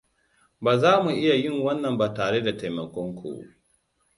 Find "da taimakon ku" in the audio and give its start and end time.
2.43-3.31